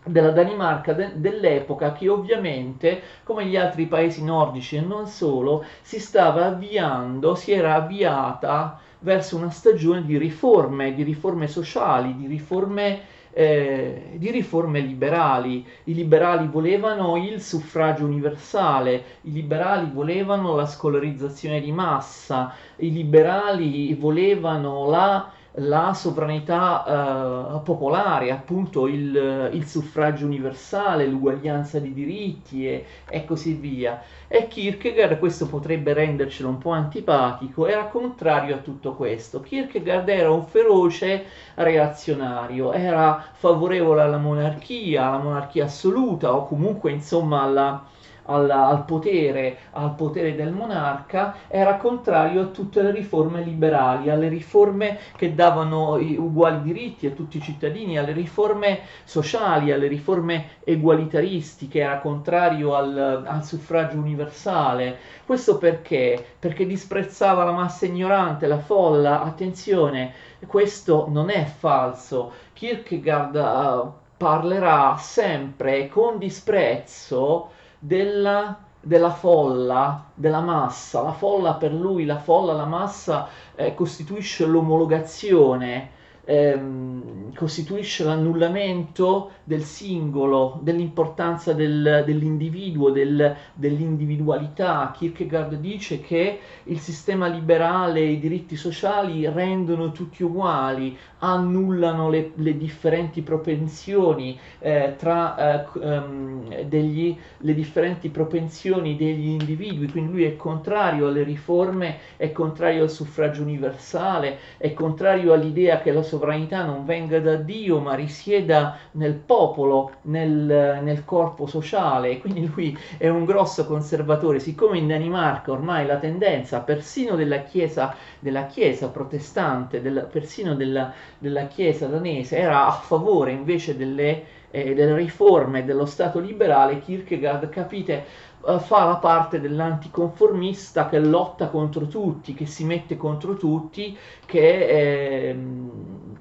[0.06, 5.98] della Danimarca de- dell'epoca che ovviamente, come gli altri paesi nordici e non solo, si
[5.98, 13.00] stava avviando, si era avviata verso una stagione di riforme, di riforme sociali, di riforme,
[13.32, 15.66] eh, di riforme liberali.
[15.84, 23.94] I liberali volevano il suffragio universale, i liberali volevano la scolarizzazione di massa, i liberali
[23.94, 32.84] volevano la la sovranità eh, popolare, appunto il, il, suffragio universale, l'uguaglianza di diritti e,
[33.08, 34.02] e, così via.
[34.28, 39.40] E Kierkegaard, questo potrebbe rendercelo un po' antipatico, era contrario a tutto questo.
[39.40, 47.42] Kierkegaard era un feroce reazionario, era favorevole alla monarchia, alla monarchia assoluta o comunque insomma
[47.42, 47.84] alla
[48.26, 54.28] al, al, potere, al potere del monarca, era contrario a tutte le riforme liberali, alle
[54.28, 61.80] riforme che davano uguali diritti a tutti i cittadini, alle riforme sociali, alle riforme egualitaristiche,
[61.80, 64.98] era contrario al, al suffragio universale.
[65.24, 66.24] Questo perché?
[66.38, 69.22] Perché disprezzava la massa ignorante, la folla.
[69.22, 70.12] Attenzione,
[70.46, 72.32] questo non è falso.
[72.52, 81.02] Kierkegaard uh, parlerà sempre con disprezzo della, della folla, della massa.
[81.02, 85.90] La folla per lui, la folla, la massa eh, costituisce l'omologazione
[86.26, 94.92] ehm, costituisce l'annullamento del singolo, dell'importanza del, dell'individuo, del, dell'individualità.
[94.94, 102.32] Kierkegaard dice che il sistema liberale e i diritti sociali rendono tutti uguali, annullano le,
[102.34, 110.24] le differenti propensioni eh, tra eh, um, degli, le differenti propensioni degli individui, quindi lui
[110.24, 116.64] è contrario alle riforme, è contrario al suffragio universale, è contrario all'idea che la sovranità
[116.64, 123.08] non venga da Dio ma risieda nel popolo, nel, nel corpo sociale, quindi lui è
[123.08, 129.82] un grosso conservatore, siccome in Danimarca ormai la tendenza persino della chiesa, della chiesa protestante,
[129.82, 135.86] della, persino della della Chiesa danese era a favore invece delle, eh, delle riforme dello
[135.86, 138.04] Stato liberale, Kierkegaard, capite,
[138.46, 145.28] eh, fa la parte dell'anticonformista che lotta contro tutti, che si mette contro tutti, che
[145.30, 145.36] eh,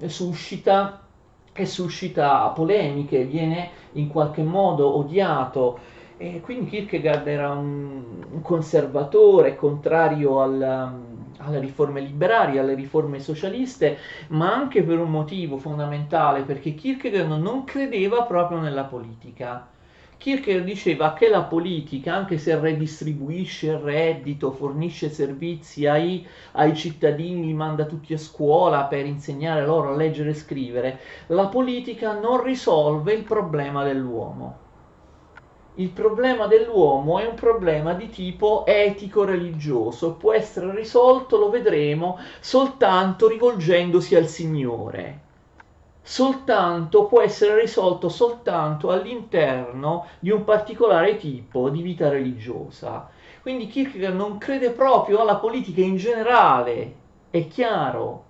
[0.08, 1.02] suscita,
[1.64, 5.80] suscita polemiche, viene in qualche modo odiato.
[6.18, 10.62] E quindi Kierkegaard era un, un conservatore, contrario al,
[11.38, 13.98] alle riforme liberali, alle riforme socialiste,
[14.30, 19.68] ma anche per un motivo fondamentale, perché Kierkegaard non credeva proprio nella politica.
[20.26, 27.45] Kierkegaard diceva che la politica, anche se redistribuisce il reddito, fornisce servizi ai, ai, cittadini,
[27.45, 32.41] li manda tutti a scuola per insegnare loro a leggere e scrivere, la politica non
[32.41, 34.57] risolve il problema dell'uomo.
[35.76, 43.28] il problema dell'uomo è un problema di tipo etico-religioso, può essere risolto, lo vedremo, soltanto
[43.28, 45.24] rivolgendosi al Signore.
[46.08, 53.10] Soltanto può essere risolto soltanto all'interno di un particolare tipo di vita religiosa.
[53.41, 56.95] Quindi Kierkegaard non crede proprio alla politica in generale,
[57.32, 58.24] è chiaro,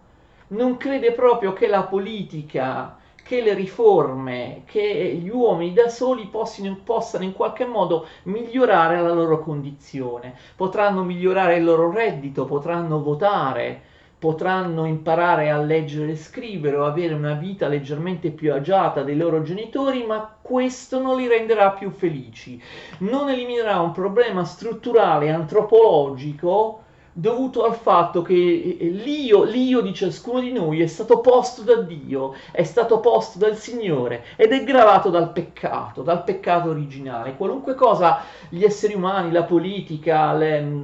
[0.47, 6.77] non crede proprio che la politica che le riforme, che gli uomini da soli possano,
[6.81, 10.33] possano in qualche modo migliorare la loro condizione.
[10.55, 13.81] Potranno migliorare il loro reddito, potranno votare,
[14.17, 19.41] potranno imparare a leggere e scrivere o avere una vita leggermente più agiata dei loro
[19.41, 22.61] genitori, ma questo non li renderà più felici.
[22.99, 26.83] Non eliminerà un problema strutturale antropologico
[27.17, 32.33] dovuto al fatto che l'io, l'io di ciascuno di noi è stato posto da Dio,
[32.51, 37.37] è stato posto dal Signore ed è gravato dal peccato, dal peccato originale.
[37.37, 40.83] Qualunque cosa gli esseri umani, la politica, le,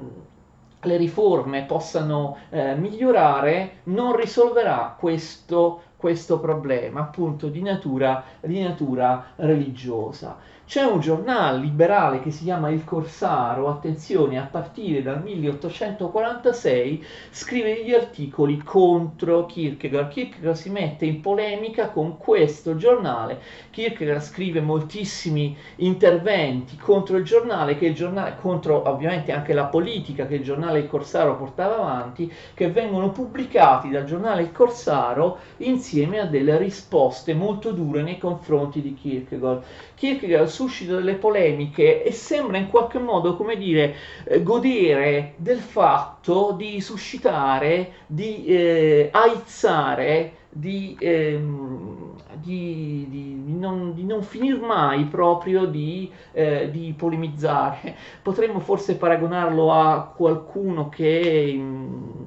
[0.84, 9.34] le riforme possano eh, migliorare, non risolverà questo, questo problema appunto di natura, di natura
[9.36, 10.38] religiosa.
[10.72, 17.76] C'è un giornale liberale che si chiama Il Corsaro, attenzione, a partire dal 1846 scrive
[17.76, 20.08] degli articoli contro Kierkegaard.
[20.08, 23.42] Kierkegaard si mette in polemica con questo giornale.
[23.70, 30.26] Kierkegaard scrive moltissimi interventi contro il giornale, che il giornale contro ovviamente anche la politica
[30.26, 36.20] che il giornale Il Corsaro portava avanti, che vengono pubblicati dal giornale Il Corsaro insieme
[36.20, 39.64] a delle risposte molto dure nei confronti di Kierkegaard.
[39.96, 43.96] Kierkegaard suscita delle polemiche e sembra in qualche modo, come dire,
[44.26, 54.04] eh, godere del fatto di suscitare, di eh, aizzare, di, ehm, di, di, non, di,
[54.04, 57.96] non, finir mai proprio di, eh, di, polemizzare.
[58.22, 61.54] Potremmo forse paragonarlo a qualcuno che...
[61.58, 62.21] Mh,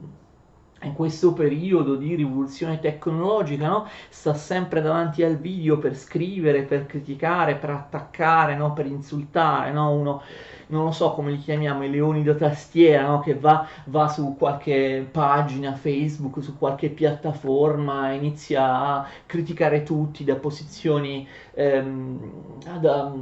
[0.84, 3.88] in questo periodo di rivoluzione tecnologica, no?
[4.08, 8.72] sta sempre davanti al video per scrivere, per criticare, per attaccare, no?
[8.72, 9.90] per insultare, no?
[9.92, 10.22] uno
[10.66, 13.20] non lo so come li chiamiamo, i leoni da tastiera, no?
[13.20, 20.36] che va, va, su qualche pagina Facebook, su qualche piattaforma, inizia a criticare tutti da
[20.36, 23.12] posizioni ehm, da,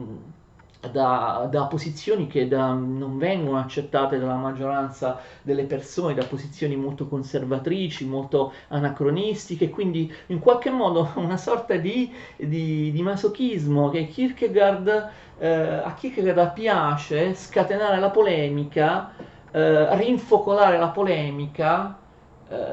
[0.91, 7.07] da, da, posizioni che da, non vengono accettate dalla maggioranza delle persone, da posizioni molto
[7.07, 15.11] conservatrici, molto anacronistiche, quindi in qualche modo una sorta di, di, di masochismo che Kierkegaard,
[15.39, 19.13] eh, a Kierkegaard piace scatenare la polemica,
[19.53, 21.99] eh, rinfocolare la polemica,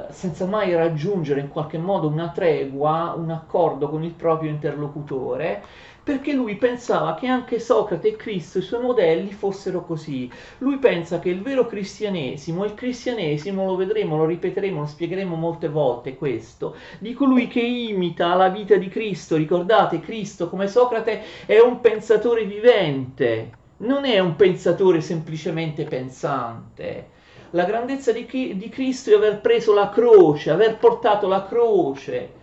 [0.10, 5.64] senza mai raggiungere in qualche modo una tregua, un accordo con il proprio interlocutore
[6.10, 10.28] perché lui pensava che anche Socrate e Cristo, i suoi modelli, fossero così.
[10.58, 15.70] Lui pensa che il vero cristianesimo, il cristianesimo lo vedremo, lo ripeteremo, lo spiegheremo molte
[15.70, 19.36] volte questo, di colui che imita la vita di Cristo.
[19.36, 27.18] Ricordate, Cristo come Socrate è un pensatore vivente, non è un pensatore semplicemente pensante.
[27.52, 32.38] La grandezza di, di Cristo è aver preso la croce, aver portato la croce.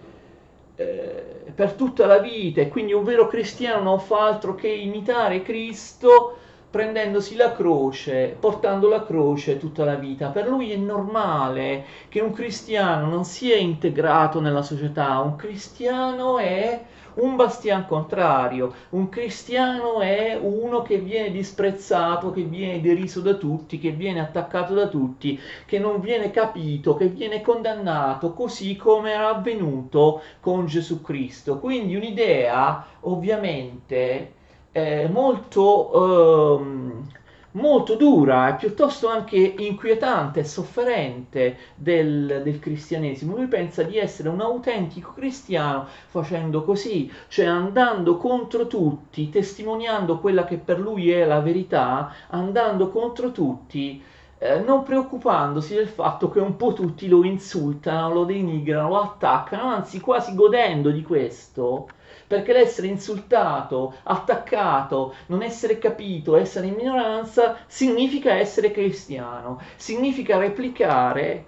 [0.77, 5.41] Eh, per tutta la vita e quindi un vero cristiano non fa altro che imitare
[5.41, 6.37] Cristo
[6.69, 10.29] prendendosi la croce, portando la croce tutta la vita.
[10.29, 16.83] Per lui è normale che un cristiano non sia integrato nella società, un cristiano è
[17.17, 23.79] un bastian contrario, un cristiano è uno che viene disprezzato, che viene deriso da tutti,
[23.79, 29.29] che viene attaccato da tutti, che non viene capito, che viene condannato, così come era
[29.31, 31.59] avvenuto con Gesù Cristo.
[31.59, 34.33] Quindi un'idea ovviamente
[34.73, 36.59] eh, molto...
[36.59, 37.09] Ehm,
[37.57, 43.35] molto dura e piuttosto anche inquietante e sofferente del, del, cristianesimo.
[43.35, 50.45] Lui pensa di essere un autentico cristiano facendo così, cioè andando contro tutti, testimoniando quella
[50.45, 54.03] che per lui è la verità, andando contro tutti.
[54.39, 59.71] Eh, non preoccupandosi del fatto che un po' tutti lo insultano, lo denigrano, lo attaccano,
[59.71, 61.89] anzi quasi godendo di questo,
[62.27, 71.45] perché l'essere insultato, attaccato, non essere capito, essere in minoranza, significa essere cristiano, significa replicare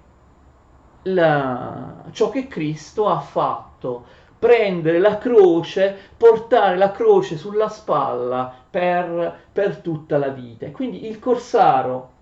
[1.02, 4.04] la, ciò che Cristo ha fatto,
[4.38, 10.70] prendere la croce, portare la croce sulla spalla per, per tutta la vita.
[10.70, 12.16] Quindi il corsaro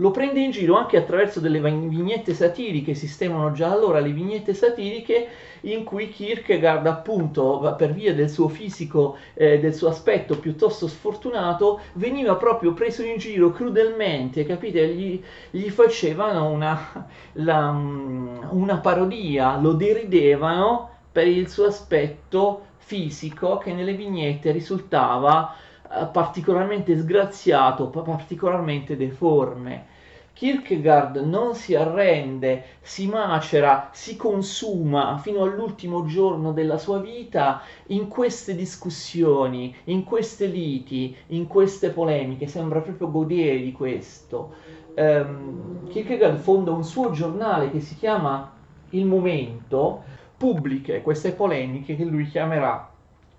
[0.00, 5.28] lo prende in giro anche attraverso delle vignette satiriche, esistevano già allora le vignette satiriche
[5.62, 11.80] in cui Kierkegaard appunto per via del suo fisico, eh, del suo aspetto piuttosto sfortunato,
[11.94, 14.86] veniva proprio preso in giro crudelmente, capite?
[14.88, 15.20] Gli,
[15.50, 23.94] gli facevano una, la, una parodia, lo deridevano per il suo aspetto fisico che nelle
[23.94, 25.54] vignette risultava
[25.90, 29.96] eh, particolarmente sgraziato, particolarmente deforme.
[30.38, 38.06] Kierkegaard non si arrende, si macera, si consuma fino all'ultimo giorno della sua vita in
[38.06, 44.54] queste discussioni, in queste liti, in queste polemiche, sembra proprio godere di questo.
[44.94, 48.52] Um, Kierkegaard fonda un suo giornale che si chiama
[48.90, 50.04] Il Momento,
[50.36, 52.88] pubblica queste polemiche che lui chiamerà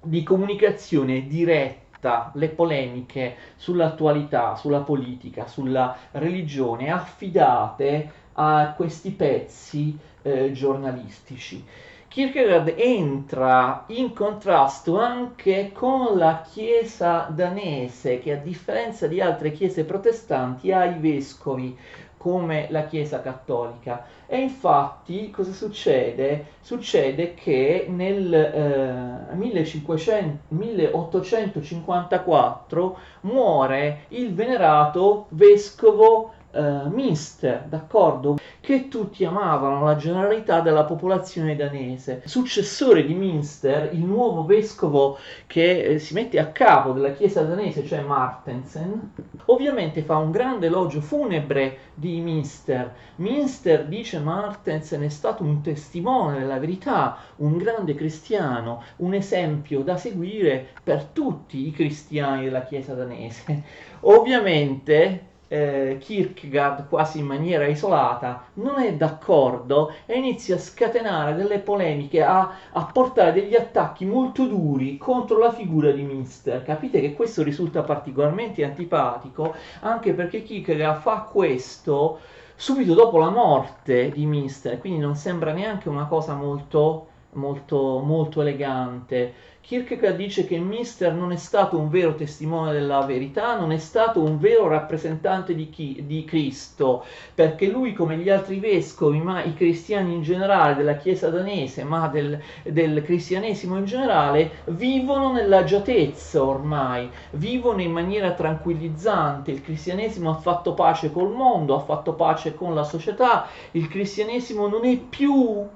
[0.02, 1.89] di comunicazione diretta
[2.34, 11.64] le polemiche sull'attualità, sulla politica, sulla religione affidate a questi pezzi eh, giornalistici.
[12.10, 19.84] Kierkegaard entra in contrasto anche con la chiesa danese che a differenza di altre chiese
[19.84, 21.78] protestanti ha i vescovi
[22.20, 24.05] come la Chiesa cattolica.
[24.28, 26.57] E infatti cosa succede?
[26.59, 38.38] Succede che nel eh, 1500, 1854 muore il venerato vescovo uh, Minster, d'accordo?
[38.60, 42.22] Che tutti amavano la generalità della popolazione danese.
[42.26, 47.86] Successore di Minster, il nuovo vescovo che eh, si mette a capo della chiesa danese,
[47.86, 49.14] cioè Martensen,
[49.45, 52.93] ovviamente fa un grande elogio funebre di Minster.
[53.16, 59.97] Minster, dice Martensen, è stato un testimone della verità, un grande cristiano, un esempio da
[59.97, 63.64] seguire per tutti i cristiani della chiesa danese.
[64.02, 71.60] Ovviamente eh, Kierkegaard quasi in maniera isolata non è d'accordo e inizia a scatenare delle
[71.60, 76.64] polemiche, a, a, portare degli attacchi molto duri contro la figura di Mister.
[76.64, 82.20] Capite che questo risulta particolarmente antipatico anche perché Kierkegaard fa questo
[82.56, 88.41] subito dopo la morte di Mister, quindi non sembra neanche una cosa molto molto, molto
[88.41, 89.34] elegante.
[89.69, 94.19] Kierkegaard dice che Mister non è stato un vero testimone della verità, non è stato
[94.19, 97.03] un vero rappresentante di, chi, di Cristo,
[97.36, 102.07] perché lui, come gli altri vescovi, ma i cristiani in generale, della Chiesa danese, ma
[102.07, 109.51] del, del cristianesimo in generale, vivono nell'agiatezza ormai, vivono in maniera tranquillizzante.
[109.51, 114.67] Il cristianesimo ha fatto pace col mondo, ha fatto pace con la società, il cristianesimo
[114.67, 115.67] non è più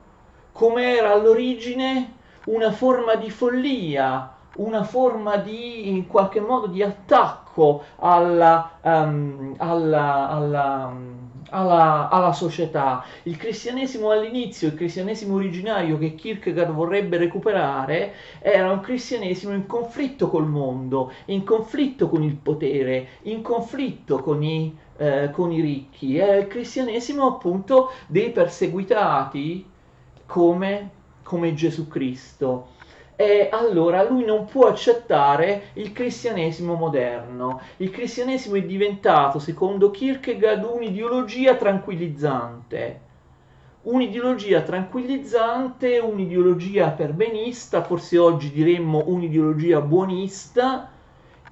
[0.53, 2.13] come era all'origine
[2.45, 10.29] una forma di follia, una forma di in qualche modo di attacco alla, um, alla,
[10.29, 10.95] alla,
[11.49, 13.03] alla, alla, società.
[13.23, 20.29] Il cristianesimo all'inizio, il cristianesimo originario che Kierkegaard vorrebbe recuperare, era un cristianesimo in conflitto
[20.29, 26.17] col mondo, in conflitto con il potere, in conflitto con i, eh, con i ricchi.
[26.17, 29.71] È il cristianesimo appunto dei perseguitati
[30.33, 30.89] come,
[31.21, 32.69] come Gesù Cristo.
[33.15, 37.61] E allora lui non può accettare il cristianesimo moderno.
[37.77, 42.99] Il cristianesimo è diventato, secondo Kierkegaard, un'ideologia tranquillizzante.
[43.83, 50.89] Un'ideologia tranquillizzante, un'ideologia perbenista, forse oggi diremmo un'ideologia buonista,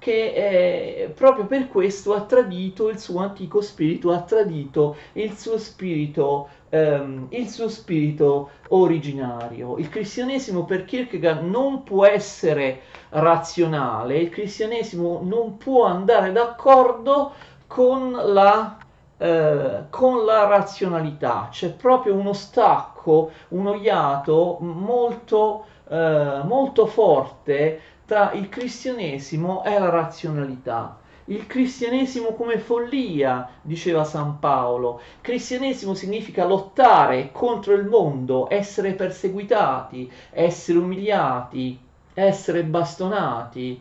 [0.00, 5.56] che eh, proprio per questo ha tradito il suo antico spirito, ha tradito il suo
[5.58, 9.76] spirito, ehm, il suo spirito originario.
[9.76, 17.32] Il cristianesimo per Kierkegaard non può essere razionale, il cristianesimo non può andare d'accordo
[17.66, 18.78] con la
[19.18, 28.32] eh, con la razionalità, c'è proprio uno stacco, uno iato molto, eh, molto forte tra
[28.32, 30.98] il cristianesimo e la razionalità.
[31.26, 35.00] Il cristianesimo come follia, diceva San Paolo.
[35.20, 41.78] Cristianesimo significa lottare contro il mondo, essere perseguitati, essere umiliati,
[42.14, 43.80] essere bastonati.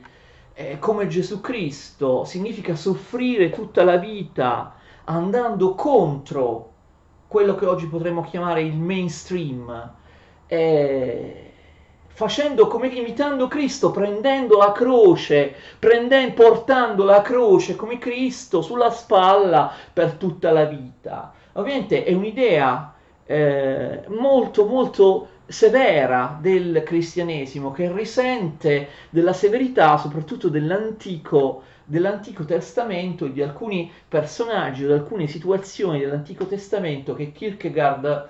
[0.53, 4.75] Eh, come Gesù Cristo significa soffrire tutta la vita
[5.05, 6.69] andando contro
[7.27, 9.93] quello che oggi potremmo chiamare il mainstream.
[10.47, 11.50] Eh,
[12.13, 19.71] facendo come imitando Cristo, prendendo la croce, prendendo, portando la croce come Cristo sulla spalla
[19.91, 21.33] per tutta la vita.
[21.53, 22.93] Ovviamente è un'idea
[23.25, 33.33] eh, molto molto severa del cristianesimo che risente della severità soprattutto dell'antico dell'Antico Testamento e
[33.33, 38.29] di alcuni personaggi di alcune situazioni dell'Antico Testamento che Kierkegaard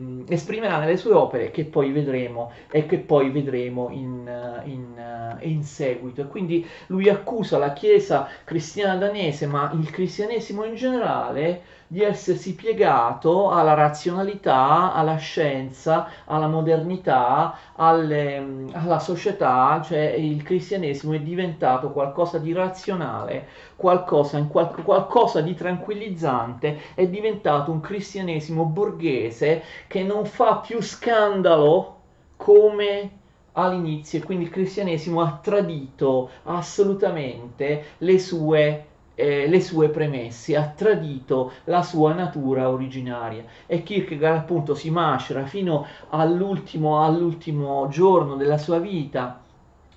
[0.00, 5.62] mh, esprimerà nelle sue opere che poi vedremo e che poi vedremo in, in, in,
[5.62, 6.26] seguito.
[6.26, 13.50] Quindi lui accusa la Chiesa cristiana danese, ma il cristianesimo in generale, di essersi piegato
[13.50, 22.38] alla razionalità, alla scienza, alla modernità, alle, alla società, cioè il cristianesimo è diventato qualcosa
[22.38, 29.60] di razionale, qualcosa, qual- qualcosa di tranquillizzante, è diventato un cristianesimo borghese
[29.90, 31.96] che non fa più scandalo
[32.36, 33.10] come
[33.54, 38.84] all'inizio quindi il cristianesimo ha tradito assolutamente le sue
[39.16, 43.44] eh, le sue premesse, ha tradito la sua natura originaria.
[43.66, 49.42] E Kierkegaard appunto si macera fino all'ultimo, all'ultimo giorno della sua vita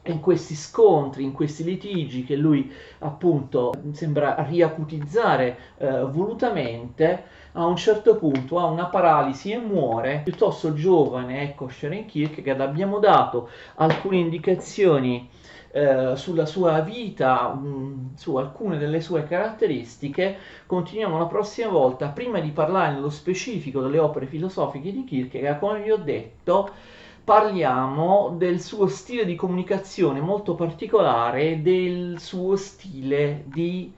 [0.06, 2.70] in questi scontri, in questi litigi che lui
[3.00, 7.24] appunto sembra riacutizzare eh, volutamente,
[7.54, 13.00] a un certo punto ha una paralisi e muore, piuttosto giovane, ecco Sharon Kierkegaard, abbiamo
[13.00, 15.30] dato alcune indicazioni
[15.72, 22.10] eh, sulla sua vita, mm, su alcune delle sue caratteristiche, continuiamo la prossima volta.
[22.10, 26.70] Prima di parlare nello specifico delle opere filosofiche di Kierkegaard, come vi ho detto,
[27.24, 33.92] parliamo del suo stile di comunicazione molto particolare, del suo stile di,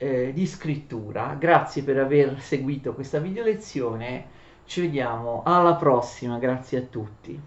[0.00, 1.36] eh, di scrittura.
[1.38, 7.38] Grazie per aver seguito questa video lezione, ci vediamo alla prossima, grazie a tutti.